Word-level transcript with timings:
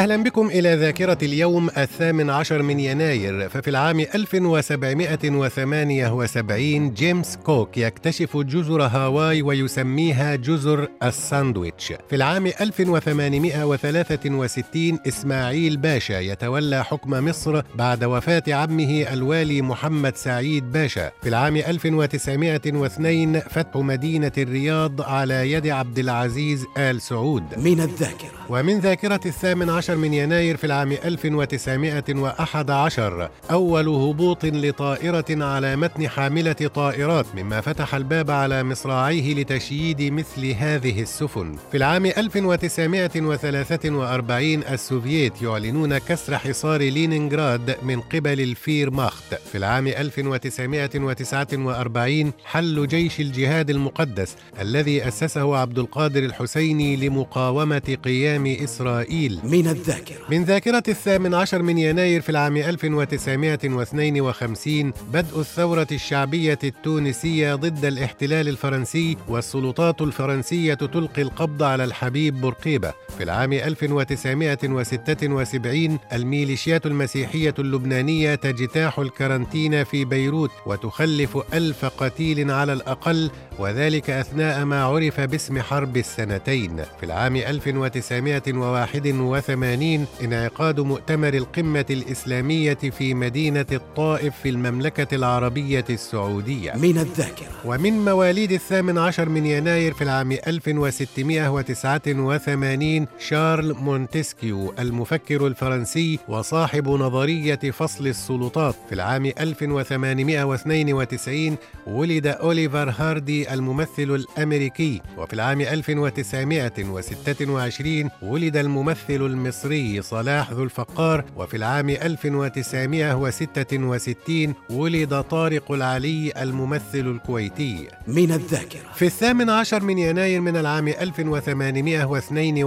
أهلا 0.00 0.16
بكم 0.16 0.46
إلى 0.46 0.74
ذاكرة 0.74 1.18
اليوم 1.22 1.68
الثامن 1.68 2.30
عشر 2.30 2.62
من 2.62 2.80
يناير 2.80 3.48
ففي 3.48 3.70
العام 3.70 4.00
1778 4.00 6.94
جيمس 6.94 7.36
كوك 7.36 7.78
يكتشف 7.78 8.36
جزر 8.36 8.82
هاواي 8.82 9.42
ويسميها 9.42 10.36
جزر 10.36 10.88
الساندويتش. 11.02 11.92
في 12.08 12.16
العام 12.16 12.46
1863 12.46 14.98
إسماعيل 15.08 15.76
باشا 15.76 16.20
يتولى 16.20 16.84
حكم 16.84 17.10
مصر 17.10 17.62
بعد 17.74 18.04
وفاة 18.04 18.42
عمه 18.48 19.06
الوالي 19.12 19.62
محمد 19.62 20.16
سعيد 20.16 20.72
باشا. 20.72 21.10
في 21.22 21.28
العام 21.28 21.56
1902 21.56 23.40
فتح 23.40 23.76
مدينة 23.76 24.32
الرياض 24.38 25.02
على 25.02 25.52
يد 25.52 25.66
عبد 25.66 25.98
العزيز 25.98 26.66
آل 26.78 27.00
سعود. 27.00 27.44
من 27.56 27.80
الذاكرة. 27.80 28.30
ومن 28.48 28.78
ذاكرة 28.78 29.20
الثامن 29.26 29.70
عشر 29.70 29.89
من 29.94 30.14
يناير 30.14 30.56
في 30.56 30.64
العام 30.64 30.92
1911 30.92 33.30
أول 33.50 33.88
هبوط 33.88 34.44
لطائرة 34.44 35.44
على 35.44 35.76
متن 35.76 36.08
حاملة 36.08 36.52
طائرات 36.52 37.26
مما 37.36 37.60
فتح 37.60 37.94
الباب 37.94 38.30
على 38.30 38.62
مصراعيه 38.62 39.34
لتشييد 39.34 40.02
مثل 40.02 40.46
هذه 40.46 41.02
السفن. 41.02 41.56
في 41.70 41.76
العام 41.76 42.06
1943 42.06 44.62
السوفييت 44.62 45.42
يعلنون 45.42 45.98
كسر 45.98 46.38
حصار 46.38 46.80
لينينغراد 46.80 47.76
من 47.82 48.00
قبل 48.00 48.40
الفيرماخت 48.40 49.34
في 49.52 49.58
العام 49.58 49.86
1949 49.86 52.32
حل 52.44 52.86
جيش 52.86 53.20
الجهاد 53.20 53.70
المقدس 53.70 54.36
الذي 54.60 55.08
أسسه 55.08 55.56
عبد 55.56 55.78
القادر 55.78 56.24
الحسيني 56.24 56.96
لمقاومة 56.96 57.96
قيام 58.04 58.46
إسرائيل. 58.46 59.40
من 59.44 59.68
الذاكرة. 59.70 60.18
من 60.30 60.44
ذاكرة 60.44 60.82
الثامن 60.88 61.34
عشر 61.34 61.62
من 61.62 61.78
يناير 61.78 62.20
في 62.20 62.28
العام 62.28 62.56
1952 62.56 64.92
بدء 65.12 65.40
الثورة 65.40 65.86
الشعبية 65.92 66.58
التونسية 66.64 67.54
ضد 67.54 67.84
الاحتلال 67.84 68.48
الفرنسي 68.48 69.16
والسلطات 69.28 70.02
الفرنسية 70.02 70.74
تلقي 70.74 71.22
القبض 71.22 71.62
على 71.62 71.84
الحبيب 71.84 72.40
بورقيبة. 72.40 72.92
في 73.20 73.24
العام 73.24 73.52
1976 73.52 75.98
الميليشيات 76.12 76.86
المسيحية 76.86 77.54
اللبنانية 77.58 78.34
تجتاح 78.34 78.98
الكارنتينا 78.98 79.84
في 79.84 80.04
بيروت 80.04 80.50
وتخلف 80.66 81.38
ألف 81.54 81.84
قتيل 81.84 82.50
على 82.50 82.72
الأقل 82.72 83.30
وذلك 83.58 84.10
أثناء 84.10 84.64
ما 84.64 84.84
عرف 84.84 85.20
باسم 85.20 85.60
حرب 85.60 85.96
السنتين. 85.96 86.76
في 86.76 87.06
العام 87.06 87.36
1981 87.36 90.06
انعقاد 90.24 90.80
مؤتمر 90.80 91.34
القمة 91.34 91.86
الإسلامية 91.90 92.74
في 92.74 93.14
مدينة 93.14 93.66
الطائف 93.72 94.34
في 94.42 94.48
المملكة 94.48 95.14
العربية 95.14 95.84
السعودية. 95.90 96.72
من 96.72 96.98
الذاكرة. 96.98 97.48
ومن 97.64 98.04
مواليد 98.04 98.52
الثامن 98.52 98.98
عشر 98.98 99.28
من 99.28 99.46
يناير 99.46 99.94
في 99.94 100.04
العام 100.04 100.32
1689 100.32 103.09
شارل 103.18 103.74
مونتسكيو 103.74 104.74
المفكر 104.78 105.46
الفرنسي 105.46 106.18
وصاحب 106.28 106.88
نظرية 106.88 107.54
فصل 107.54 108.06
السلطات. 108.06 108.74
في 108.88 108.94
العام 108.94 109.26
1892 109.26 111.56
ولد 111.86 112.26
أوليفر 112.26 112.94
هاردي 112.98 113.54
الممثل 113.54 113.88
الأمريكي. 113.98 115.00
وفي 115.18 115.32
العام 115.32 115.60
1926 115.60 118.10
ولد 118.22 118.56
الممثل 118.56 119.00
المصري 119.08 120.02
صلاح 120.02 120.52
ذو 120.52 120.62
الفقار. 120.62 121.24
وفي 121.36 121.56
العام 121.56 121.90
1966 121.90 124.54
ولد 124.70 125.20
طارق 125.20 125.72
العلي 125.72 126.32
الممثل 126.42 126.80
الكويتي. 126.94 127.88
من 128.06 128.32
الذاكرة. 128.32 128.92
في 128.94 129.06
الثامن 129.06 129.50
عشر 129.50 129.82
من 129.82 129.98
يناير 129.98 130.40
من 130.40 130.56
العام 130.56 130.88
1862 130.88 132.64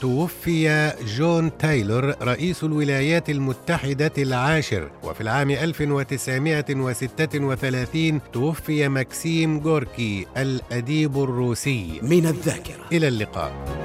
توفي 0.00 0.92
جون 1.16 1.58
تايلور 1.58 2.14
رئيس 2.22 2.64
الولايات 2.64 3.30
المتحدة 3.30 4.12
العاشر. 4.18 4.90
وفي 5.02 5.20
العام 5.20 5.50
1936 5.50 8.20
توفي 8.32 8.88
مكسيم 8.88 9.60
جوركي 9.60 10.26
الأديب 10.36 11.22
الروسي. 11.22 12.00
من 12.02 12.26
الذاكرة. 12.26 12.84
إلى 12.92 13.08
اللقاء. 13.08 13.83